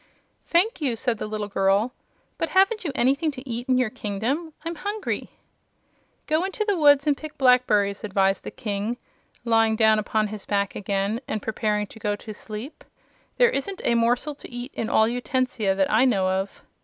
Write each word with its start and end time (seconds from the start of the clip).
"Thank 0.47 0.81
you," 0.81 0.95
said 0.95 1.19
the 1.19 1.27
little 1.27 1.47
girl. 1.47 1.93
"But 2.39 2.49
haven't 2.49 2.83
you 2.83 2.91
anything 2.95 3.29
to 3.33 3.47
eat 3.47 3.69
in 3.69 3.77
your 3.77 3.91
kingdom? 3.91 4.51
I'm 4.65 4.73
hungry." 4.73 5.29
"Go 6.25 6.43
into 6.43 6.65
the 6.65 6.75
woods 6.75 7.05
and 7.05 7.15
pick 7.15 7.37
blackberries," 7.37 8.03
advised 8.03 8.43
the 8.43 8.49
King, 8.49 8.97
lying 9.45 9.75
down 9.75 9.99
upon 9.99 10.25
his 10.29 10.47
back 10.47 10.73
again 10.75 11.21
and 11.27 11.39
preparing 11.39 11.85
to 11.85 11.99
go 11.99 12.15
to 12.15 12.33
sleep. 12.33 12.83
"There 13.37 13.51
isn't 13.51 13.83
a 13.85 13.93
morsel 13.93 14.33
to 14.33 14.49
eat 14.49 14.71
in 14.73 14.89
all 14.89 15.07
Utensia, 15.07 15.75
that 15.75 15.91
I 15.91 16.05
know 16.05 16.27
of." 16.29 16.63